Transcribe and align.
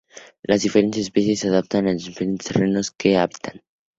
Las 0.41 0.63
diferentes 0.63 0.99
especies 0.99 1.41
se 1.41 1.49
adaptan 1.49 1.87
a 1.87 1.93
los 1.93 2.05
diferentes 2.07 2.47
terrenos 2.47 2.89
que 2.89 3.17
habitan. 3.19 3.61